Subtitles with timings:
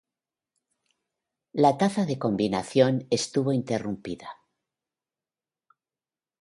[1.53, 4.29] La Taza de Combinación estuvo interrumpida.